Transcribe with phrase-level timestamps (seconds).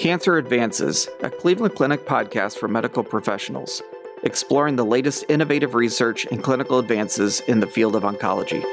[0.00, 3.82] Cancer Advances, a Cleveland Clinic podcast for medical professionals,
[4.22, 8.64] exploring the latest innovative research and clinical advances in the field of oncology.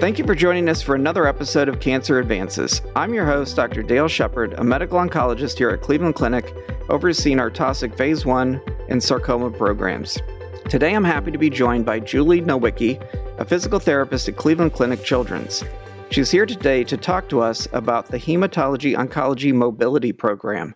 [0.00, 2.82] Thank you for joining us for another episode of Cancer Advances.
[2.94, 3.82] I'm your host, Dr.
[3.82, 6.54] Dale Shepard, a medical oncologist here at Cleveland Clinic,
[6.90, 8.60] overseeing our Taussig Phase 1
[8.90, 10.18] and sarcoma programs.
[10.68, 13.02] Today I'm happy to be joined by Julie Nowicki,
[13.38, 15.64] a physical therapist at Cleveland Clinic Children's.
[16.10, 20.74] She's here today to talk to us about the Hematology Oncology Mobility Program.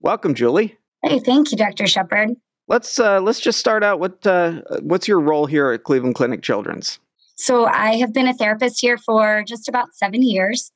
[0.00, 0.78] Welcome, Julie.
[1.02, 1.88] Hey, thank you, Dr.
[1.88, 2.30] Shepard.
[2.68, 3.98] Let's uh, let's just start out.
[3.98, 7.00] What uh, what's your role here at Cleveland Clinic Children's?
[7.34, 10.70] So I have been a therapist here for just about seven years.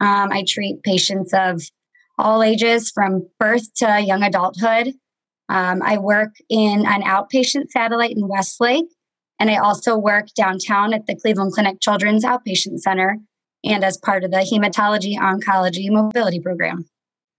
[0.00, 1.60] Um, I treat patients of
[2.18, 4.94] all ages, from birth to young adulthood.
[5.50, 8.86] Um, I work in an outpatient satellite in Westlake,
[9.38, 13.18] and I also work downtown at the Cleveland Clinic Children's Outpatient Center
[13.64, 16.86] and as part of the Hematology Oncology Mobility Program.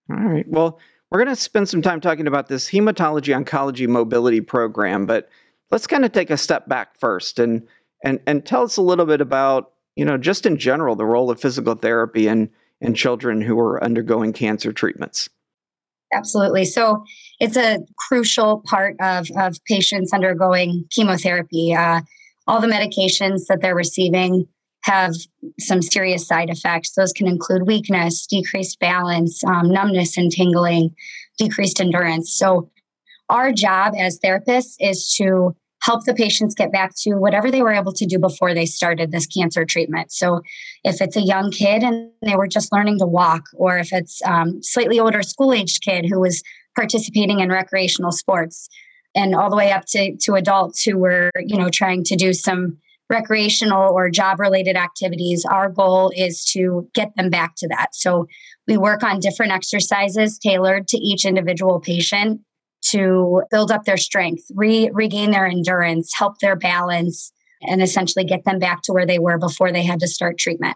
[0.10, 0.48] All right.
[0.48, 5.30] Well, we're going to spend some time talking about this Hematology Oncology Mobility Program, but
[5.72, 7.68] let's kind of take a step back first and
[8.04, 11.30] and and tell us a little bit about you know just in general the role
[11.30, 15.30] of physical therapy in in children who are undergoing cancer treatments.
[16.14, 16.66] Absolutely.
[16.66, 17.04] So
[17.40, 21.74] it's a crucial part of of patients undergoing chemotherapy.
[21.74, 22.02] Uh,
[22.48, 24.48] all the medications that they're receiving
[24.84, 25.14] have
[25.60, 26.92] some serious side effects.
[26.92, 30.96] Those can include weakness, decreased balance, um, numbness and tingling,
[31.38, 32.36] decreased endurance.
[32.36, 32.70] So,
[33.30, 37.72] our job as therapists is to help the patients get back to whatever they were
[37.72, 40.12] able to do before they started this cancer treatment.
[40.12, 40.42] So,
[40.84, 44.22] if it's a young kid and they were just learning to walk, or if it's
[44.26, 46.44] um, slightly older school aged kid who was
[46.76, 48.68] participating in recreational sports,
[49.14, 52.34] and all the way up to, to adults who were, you know, trying to do
[52.34, 52.78] some
[53.12, 57.94] recreational or job related activities, our goal is to get them back to that.
[57.94, 58.28] So
[58.68, 62.42] we work on different exercises tailored to each individual patient
[62.90, 67.32] to build up their strength, re- regain their endurance, help their balance,
[67.62, 70.76] and essentially get them back to where they were before they had to start treatment.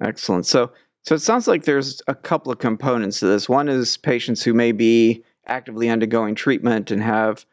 [0.00, 0.46] Excellent.
[0.46, 0.72] So,
[1.02, 3.48] so it sounds like there's a couple of components to this.
[3.48, 7.44] One is patients who may be actively undergoing treatment and have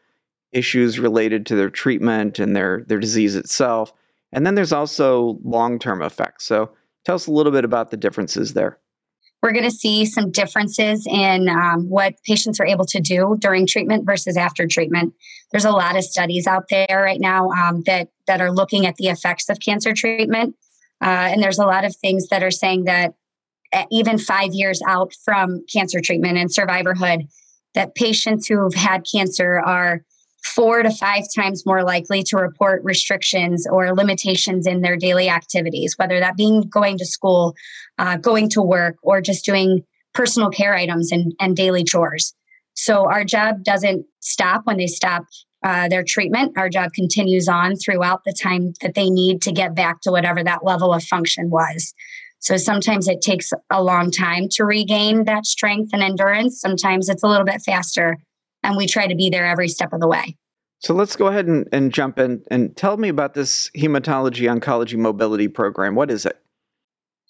[0.52, 3.92] issues related to their treatment and their their disease itself.
[4.32, 6.44] And then there's also long term effects.
[6.46, 6.70] So
[7.04, 8.78] tell us a little bit about the differences there.
[9.42, 13.66] We're going to see some differences in um, what patients are able to do during
[13.66, 15.14] treatment versus after treatment.
[15.50, 18.94] There's a lot of studies out there right now um, that that are looking at
[18.96, 20.54] the effects of cancer treatment,
[21.02, 23.14] uh, and there's a lot of things that are saying that
[23.90, 27.28] even five years out from cancer treatment and survivorhood,
[27.74, 30.04] that patients who've had cancer are
[30.44, 35.94] four to five times more likely to report restrictions or limitations in their daily activities,
[35.96, 37.54] whether that being going to school,
[37.98, 39.82] uh, going to work, or just doing
[40.14, 42.34] personal care items and, and daily chores.
[42.74, 45.24] So our job doesn't stop when they stop
[45.64, 46.58] uh, their treatment.
[46.58, 50.42] Our job continues on throughout the time that they need to get back to whatever
[50.42, 51.94] that level of function was.
[52.40, 56.60] So sometimes it takes a long time to regain that strength and endurance.
[56.60, 58.18] Sometimes it's a little bit faster
[58.62, 60.36] and we try to be there every step of the way.
[60.78, 64.96] So let's go ahead and, and jump in and tell me about this hematology oncology
[64.96, 65.94] mobility program.
[65.94, 66.38] What is it?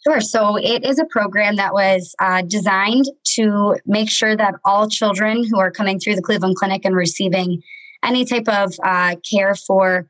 [0.07, 0.21] Sure.
[0.21, 3.05] So it is a program that was uh, designed
[3.35, 7.63] to make sure that all children who are coming through the Cleveland Clinic and receiving
[8.03, 10.09] any type of uh, care for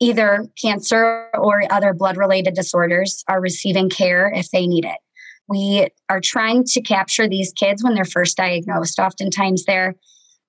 [0.00, 4.98] either cancer or other blood related disorders are receiving care if they need it.
[5.46, 8.98] We are trying to capture these kids when they're first diagnosed.
[8.98, 9.94] Oftentimes they're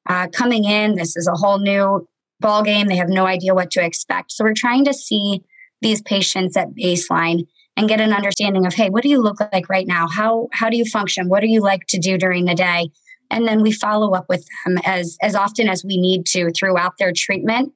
[0.08, 0.96] uh, coming in.
[0.96, 2.08] This is a whole new
[2.40, 2.88] ball game.
[2.88, 4.32] They have no idea what to expect.
[4.32, 5.42] So we're trying to see
[5.82, 9.70] these patients at baseline and get an understanding of, hey, what do you look like
[9.70, 10.08] right now?
[10.08, 11.30] How how do you function?
[11.30, 12.90] What do you like to do during the day?
[13.30, 16.94] And then we follow up with them as as often as we need to throughout
[16.98, 17.74] their treatment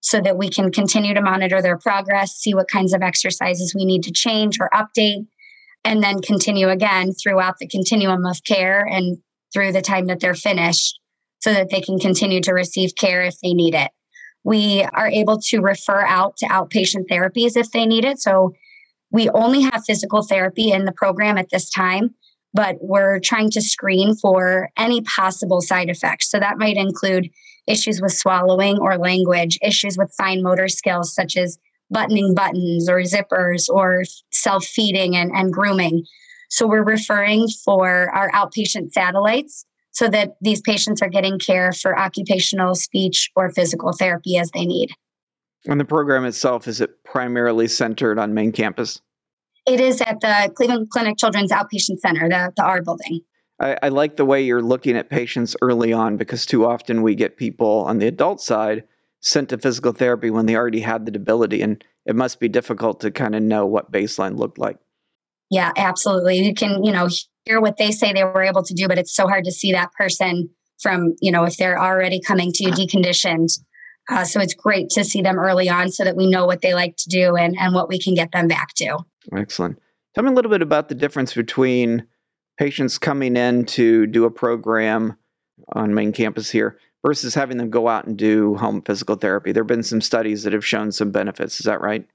[0.00, 3.84] so that we can continue to monitor their progress, see what kinds of exercises we
[3.84, 5.26] need to change or update,
[5.84, 9.18] and then continue again throughout the continuum of care and
[9.52, 10.98] through the time that they're finished
[11.42, 13.90] so that they can continue to receive care if they need it.
[14.44, 18.20] We are able to refer out to outpatient therapies if they need it.
[18.20, 18.52] So
[19.10, 22.14] we only have physical therapy in the program at this time,
[22.54, 26.30] but we're trying to screen for any possible side effects.
[26.30, 27.28] So that might include
[27.66, 31.58] issues with swallowing or language, issues with fine motor skills such as
[31.90, 36.04] buttoning buttons or zippers or self feeding and, and grooming.
[36.50, 41.98] So we're referring for our outpatient satellites so that these patients are getting care for
[41.98, 44.90] occupational, speech, or physical therapy as they need.
[45.66, 49.00] And the program itself, is it primarily centered on main campus?
[49.66, 53.20] It is at the Cleveland Clinic Children's Outpatient Center, the, the R building.
[53.60, 57.14] I, I like the way you're looking at patients early on because too often we
[57.14, 58.82] get people on the adult side
[59.20, 63.00] sent to physical therapy when they already had the debility, and it must be difficult
[63.00, 64.78] to kind of know what baseline looked like.
[65.52, 66.38] Yeah, absolutely.
[66.38, 67.08] You can, you know,
[67.44, 69.72] hear what they say they were able to do, but it's so hard to see
[69.72, 70.48] that person
[70.80, 73.60] from, you know, if they're already coming to you deconditioned.
[74.10, 76.72] Uh, so it's great to see them early on so that we know what they
[76.72, 78.96] like to do and, and what we can get them back to.
[79.36, 79.78] Excellent.
[80.14, 82.06] Tell me a little bit about the difference between
[82.58, 85.18] patients coming in to do a program
[85.74, 89.52] on main campus here versus having them go out and do home physical therapy.
[89.52, 91.60] There have been some studies that have shown some benefits.
[91.60, 92.06] Is that right?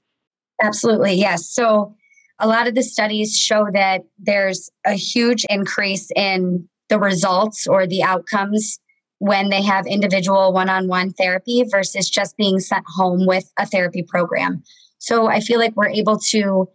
[0.60, 1.48] Absolutely, yes.
[1.48, 1.94] So
[2.38, 7.86] a lot of the studies show that there's a huge increase in the results or
[7.86, 8.78] the outcomes
[9.18, 13.66] when they have individual one on one therapy versus just being sent home with a
[13.66, 14.62] therapy program.
[14.98, 16.68] So I feel like we're able to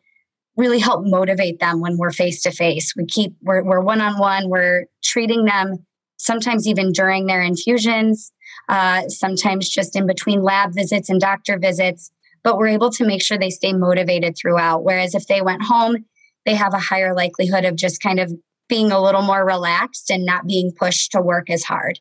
[0.57, 2.93] really help motivate them when we're face to face.
[2.95, 5.85] We keep, we're one on one, we're treating them
[6.17, 8.31] sometimes even during their infusions,
[8.69, 12.11] uh, sometimes just in between lab visits and doctor visits
[12.43, 14.83] but we're able to make sure they stay motivated throughout.
[14.83, 16.05] Whereas if they went home,
[16.45, 18.31] they have a higher likelihood of just kind of
[18.69, 21.99] being a little more relaxed and not being pushed to work as hard.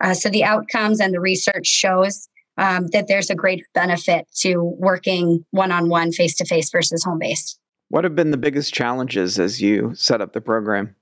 [0.00, 2.28] Uh, so the outcomes and the research shows
[2.58, 7.04] um, that there's a great benefit to working one on one, face to face versus
[7.04, 7.58] home based.
[7.88, 10.94] What have been the biggest challenges as you set up the program?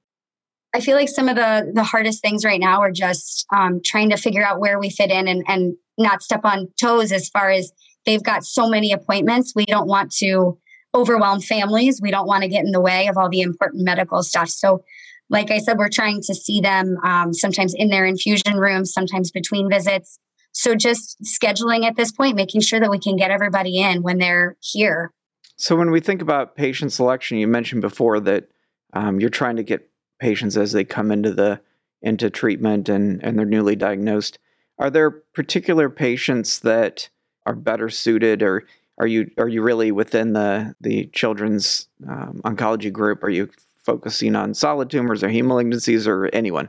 [0.72, 4.10] I feel like some of the the hardest things right now are just um, trying
[4.10, 7.50] to figure out where we fit in and, and not step on toes as far
[7.50, 7.72] as
[8.06, 9.52] they've got so many appointments.
[9.54, 10.58] We don't want to
[10.94, 12.00] overwhelm families.
[12.02, 14.48] We don't want to get in the way of all the important medical stuff.
[14.48, 14.84] So,
[15.28, 19.30] like I said, we're trying to see them um, sometimes in their infusion rooms, sometimes
[19.30, 20.18] between visits.
[20.52, 24.18] So, just scheduling at this point, making sure that we can get everybody in when
[24.18, 25.12] they're here.
[25.56, 28.48] So, when we think about patient selection, you mentioned before that
[28.92, 29.88] um, you're trying to get
[30.18, 31.60] patients as they come into the
[32.02, 34.38] into treatment and and they're newly diagnosed.
[34.78, 37.10] Are there particular patients that
[37.46, 38.66] are better suited, or
[38.98, 43.22] are you are you really within the the children's um, oncology group?
[43.24, 43.48] Are you
[43.82, 46.68] focusing on solid tumors or heme or anyone?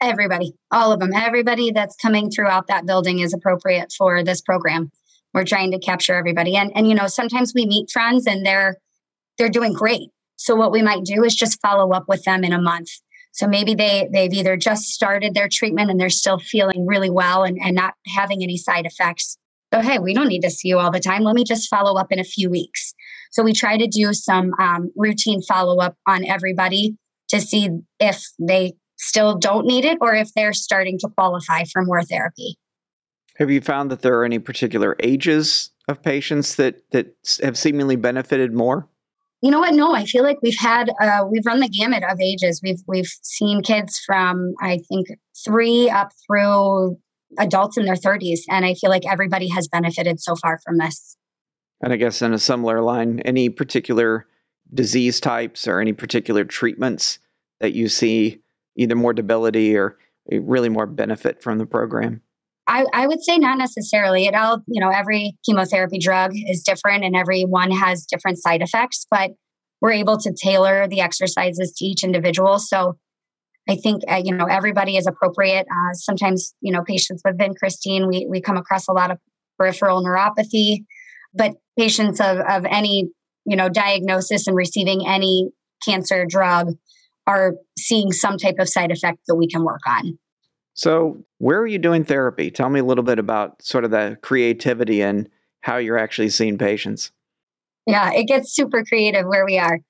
[0.00, 4.90] Everybody, all of them, everybody that's coming throughout that building is appropriate for this program.
[5.34, 8.76] We're trying to capture everybody, and and you know sometimes we meet friends and they're
[9.38, 10.10] they're doing great.
[10.36, 12.90] So what we might do is just follow up with them in a month.
[13.32, 17.44] So maybe they they've either just started their treatment and they're still feeling really well
[17.44, 19.36] and, and not having any side effects,
[19.72, 21.22] so, hey, we don't need to see you all the time.
[21.22, 22.94] Let me just follow up in a few weeks.
[23.30, 26.96] So, we try to do some um, routine follow up on everybody
[27.28, 27.68] to see
[28.00, 32.56] if they still don't need it or if they're starting to qualify for more therapy.
[33.36, 37.96] Have you found that there are any particular ages of patients that, that have seemingly
[37.96, 38.88] benefited more?
[39.40, 39.74] You know what?
[39.74, 42.60] No, I feel like we've had uh, we've run the gamut of ages.
[42.60, 45.06] We've we've seen kids from I think
[45.44, 46.98] three up through
[47.38, 48.40] adults in their 30s.
[48.48, 51.16] And I feel like everybody has benefited so far from this.
[51.82, 54.26] And I guess in a similar line, any particular
[54.72, 57.18] disease types or any particular treatments
[57.60, 58.40] that you see
[58.76, 59.98] either more debility or
[60.30, 62.22] really more benefit from the program?
[62.66, 64.26] I, I, would say not necessarily.
[64.26, 68.60] It all, you know, every chemotherapy drug is different and every one has different side
[68.60, 69.30] effects, but
[69.80, 72.58] we're able to tailor the exercises to each individual.
[72.58, 72.98] So
[73.68, 75.66] I think uh, you know everybody is appropriate.
[75.70, 79.18] Uh, sometimes you know patients with vincristine, we we come across a lot of
[79.58, 80.84] peripheral neuropathy,
[81.34, 83.10] but patients of of any
[83.44, 85.50] you know diagnosis and receiving any
[85.86, 86.74] cancer drug
[87.26, 90.18] are seeing some type of side effect that we can work on.
[90.72, 92.50] So, where are you doing therapy?
[92.50, 95.28] Tell me a little bit about sort of the creativity and
[95.60, 97.10] how you're actually seeing patients.
[97.86, 99.80] Yeah, it gets super creative where we are.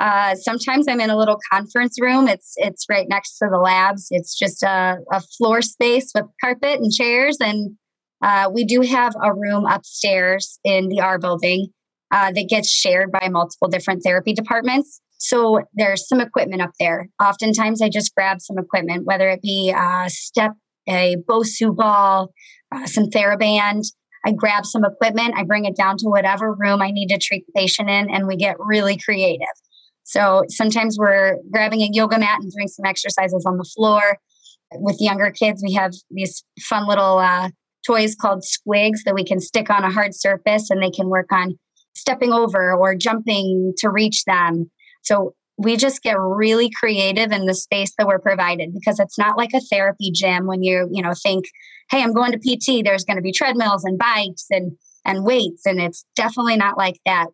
[0.00, 2.28] Uh, sometimes I'm in a little conference room.
[2.28, 4.08] It's it's right next to the labs.
[4.10, 7.76] It's just a, a floor space with carpet and chairs, and
[8.22, 11.68] uh, we do have a room upstairs in the R building
[12.10, 15.00] uh, that gets shared by multiple different therapy departments.
[15.18, 17.08] So there's some equipment up there.
[17.22, 20.52] Oftentimes, I just grab some equipment, whether it be a step,
[20.88, 22.32] a Bosu ball,
[22.74, 23.82] uh, some TheraBand.
[24.24, 27.44] I grab some equipment, I bring it down to whatever room I need to treat
[27.46, 29.48] the patient in, and we get really creative.
[30.04, 34.18] So sometimes we're grabbing a yoga mat and doing some exercises on the floor.
[34.74, 37.50] With younger kids, we have these fun little uh,
[37.86, 41.30] toys called Squigz that we can stick on a hard surface and they can work
[41.30, 41.58] on
[41.94, 44.70] stepping over or jumping to reach them.
[45.02, 49.36] So we just get really creative in the space that we're provided because it's not
[49.36, 51.44] like a therapy gym when you, you know, think,
[51.90, 54.72] hey, I'm going to PT, there's going to be treadmills and bikes and
[55.04, 57.26] and weights and it's definitely not like that.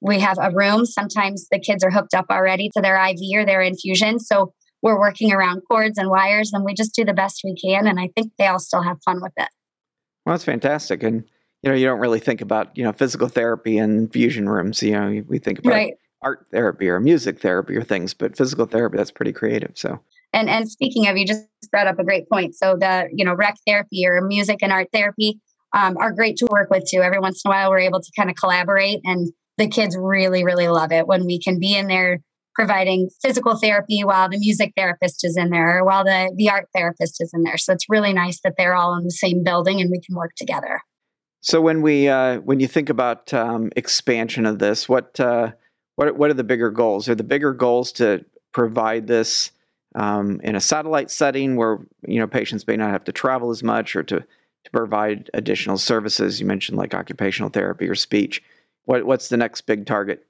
[0.00, 0.86] We have a room.
[0.86, 4.18] Sometimes the kids are hooked up already to their IV or their infusion.
[4.20, 7.86] So we're working around cords and wires and we just do the best we can.
[7.86, 9.48] And I think they all still have fun with it.
[10.24, 11.02] Well, that's fantastic.
[11.02, 11.24] And,
[11.62, 14.82] you know, you don't really think about, you know, physical therapy and infusion rooms.
[14.82, 15.94] You know, we think about right.
[16.22, 19.72] art therapy or music therapy or things, but physical therapy, that's pretty creative.
[19.74, 20.00] So,
[20.32, 22.54] and, and speaking of, you just brought up a great point.
[22.54, 25.40] So the, you know, rec therapy or music and art therapy
[25.72, 27.00] um, are great to work with too.
[27.00, 30.44] Every once in a while, we're able to kind of collaborate and the kids really,
[30.44, 32.20] really love it when we can be in there
[32.54, 36.66] providing physical therapy while the music therapist is in there or while the, the art
[36.74, 37.58] therapist is in there.
[37.58, 40.32] So it's really nice that they're all in the same building and we can work
[40.36, 40.80] together.
[41.42, 45.52] So when we uh, when you think about um, expansion of this, what uh,
[45.94, 47.08] what what are the bigger goals?
[47.08, 49.52] Are the bigger goals to provide this
[49.94, 53.62] um, in a satellite setting where you know patients may not have to travel as
[53.62, 56.40] much, or to to provide additional services?
[56.40, 58.42] You mentioned like occupational therapy or speech.
[58.86, 60.24] What what's the next big target?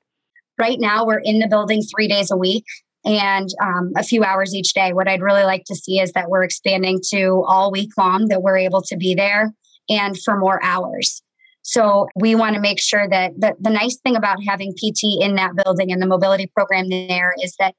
[0.58, 2.64] Right now, we're in the building three days a week
[3.04, 4.92] and um, a few hours each day.
[4.92, 8.42] What I'd really like to see is that we're expanding to all week long, that
[8.42, 9.52] we're able to be there
[9.88, 11.22] and for more hours.
[11.62, 15.34] So we want to make sure that the, the nice thing about having PT in
[15.34, 17.74] that building and the mobility program there is that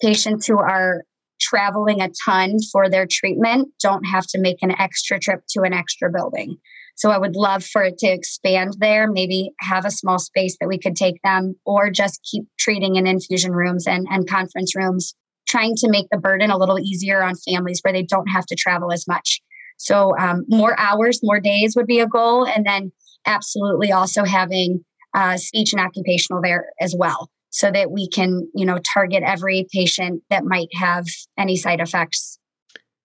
[0.00, 1.04] patients who are
[1.40, 5.72] traveling a ton for their treatment don't have to make an extra trip to an
[5.72, 6.58] extra building.
[6.96, 10.68] So I would love for it to expand there, maybe have a small space that
[10.68, 15.14] we could take them, or just keep treating in infusion rooms and, and conference rooms,
[15.48, 18.54] trying to make the burden a little easier on families where they don't have to
[18.54, 19.40] travel as much.
[19.78, 22.46] So um, more hours, more days would be a goal.
[22.46, 22.92] And then
[23.26, 28.64] absolutely also having uh, speech and occupational there as well so that we can you
[28.64, 31.04] know target every patient that might have
[31.36, 32.38] any side effects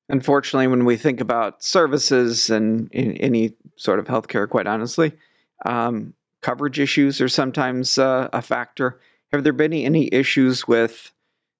[0.09, 5.13] unfortunately, when we think about services and any sort of healthcare, quite honestly,
[5.65, 8.99] um, coverage issues are sometimes uh, a factor.
[9.31, 11.11] Have there been any issues with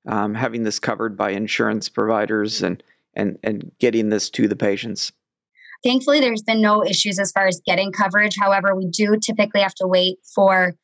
[0.07, 2.83] um, having this covered by insurance providers and,
[3.15, 5.11] and, and getting this to the patients?
[5.83, 8.35] Thankfully, there's been no issues as far as getting coverage.
[8.39, 10.75] However, we do typically have to wait for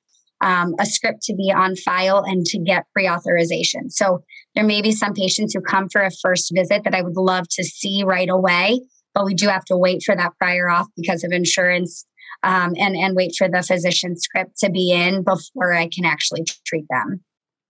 [0.42, 3.90] um, a script to be on file and to get pre authorization.
[3.90, 4.24] So
[4.56, 7.48] there may be some patients who come for a first visit that I would love
[7.52, 8.82] to see right away,
[9.14, 12.06] but we do have to wait for that prior auth because of insurance
[12.44, 16.46] um, and, and wait for the physician script to be in before I can actually
[16.66, 17.22] treat them.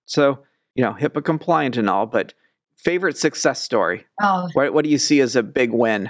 [0.06, 0.40] So,
[0.76, 2.34] you know, HIPAA compliant and all, but
[2.78, 4.06] favorite success story?
[4.22, 6.10] Oh, what, what do you see as a big win?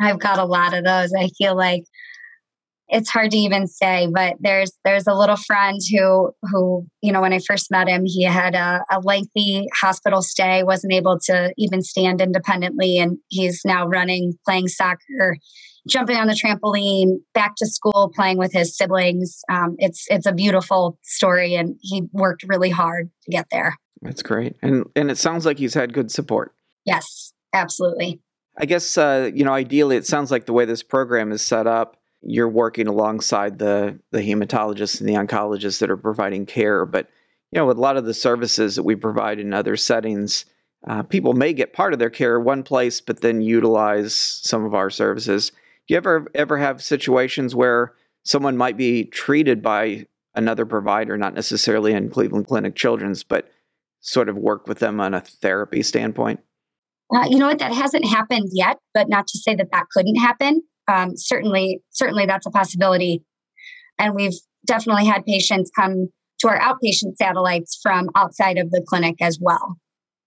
[0.00, 1.12] I've got a lot of those.
[1.14, 1.84] I feel like
[2.88, 7.20] it's hard to even say but there's there's a little friend who who you know
[7.20, 11.52] when i first met him he had a, a, lengthy hospital stay wasn't able to
[11.56, 15.36] even stand independently and he's now running playing soccer
[15.88, 19.38] jumping on the trampoline back to school playing with his siblings.
[19.48, 23.76] Um, it's it's a beautiful story and he worked really hard to get there.
[24.02, 24.56] That's great.
[24.62, 26.56] And and it sounds like he's had good support.
[26.84, 28.20] Yes absolutely.
[28.56, 31.66] I guess uh, you know ideally it sounds like the way this program is set
[31.66, 36.84] up you're working alongside the the hematologists and the oncologists that are providing care.
[36.84, 37.08] But
[37.52, 40.44] you know, with a lot of the services that we provide in other settings,
[40.88, 44.74] uh, people may get part of their care one place, but then utilize some of
[44.74, 45.50] our services.
[45.86, 51.34] Do you ever ever have situations where someone might be treated by another provider, not
[51.34, 53.48] necessarily in Cleveland Clinic Children's, but
[54.00, 56.40] sort of work with them on a therapy standpoint?
[57.14, 57.60] Uh, you know what?
[57.60, 62.26] That hasn't happened yet, but not to say that that couldn't happen um, certainly certainly
[62.26, 63.22] that's a possibility.
[63.98, 64.34] And we've
[64.66, 66.08] definitely had patients come
[66.40, 69.76] to our outpatient satellites from outside of the clinic as well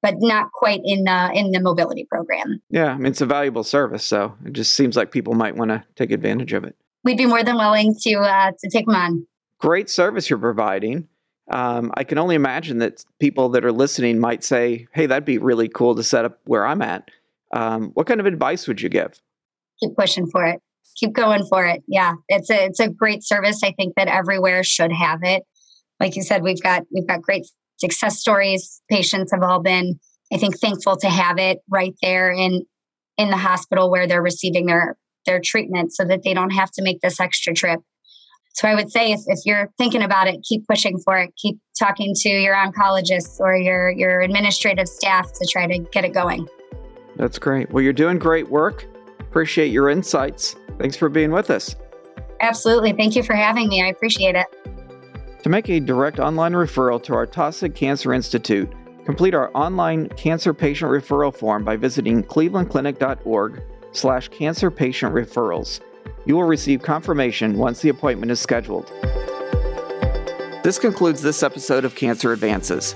[0.01, 2.61] but not quite in the in the mobility program.
[2.69, 5.69] Yeah i mean it's a valuable service so it just seems like people might want
[5.71, 6.75] to take advantage of it.
[7.03, 9.27] We'd be more than willing to uh, to take them on.
[9.59, 11.07] Great service you're providing.
[11.51, 15.37] Um, i can only imagine that people that are listening might say hey that'd be
[15.37, 17.09] really cool to set up where i'm at.
[17.51, 19.19] Um, what kind of advice would you give
[19.79, 20.59] keep pushing for it.
[20.95, 21.81] Keep going for it.
[21.87, 23.61] Yeah it's a it's a great service.
[23.63, 25.43] I think that everywhere should have it.
[25.99, 27.45] Like you said we've got we've got great
[27.77, 28.81] success stories.
[28.89, 29.99] Patients have all been
[30.31, 32.63] i think thankful to have it right there in
[33.17, 34.95] in the hospital where they're receiving their
[35.25, 37.79] their treatment so that they don't have to make this extra trip.
[38.53, 41.31] So i would say if, if you're thinking about it keep pushing for it.
[41.37, 46.13] Keep talking to your oncologists or your your administrative staff to try to get it
[46.13, 46.47] going.
[47.15, 47.71] That's great.
[47.71, 48.85] Well you're doing great work
[49.29, 50.55] Appreciate your insights.
[50.79, 51.75] Thanks for being with us.
[52.41, 52.93] Absolutely.
[52.93, 53.83] Thank you for having me.
[53.83, 54.47] I appreciate it.
[55.43, 58.71] To make a direct online referral to our Taussig Cancer Institute,
[59.05, 65.79] complete our online cancer patient referral form by visiting clevelandclinic.org slash cancer patient referrals.
[66.25, 68.91] You will receive confirmation once the appointment is scheduled.
[70.63, 72.95] This concludes this episode of Cancer Advances.